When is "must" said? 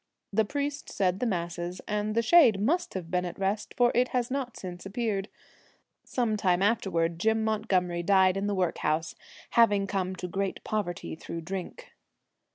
2.59-2.95